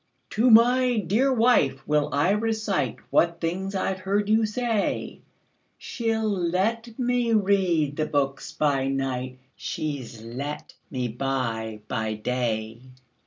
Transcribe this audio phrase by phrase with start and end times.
[0.31, 5.21] "To my dear wife will I reciteWhat things I 've heard you say;
[5.77, 12.81] She 'll let me read the books by nightShe 's let me buy by day.